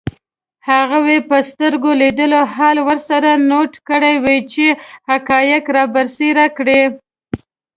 هغوی 0.69 1.17
به 1.29 1.39
سترګو 1.49 1.91
لیدلی 2.01 2.41
حال 2.55 2.77
ورسره 2.87 3.31
نوټ 3.49 3.73
کړی 3.89 4.13
وي 4.23 4.37
چي 4.51 4.65
حقایق 5.09 5.63
رابرسېره 5.77 6.45
کړي 6.57 6.81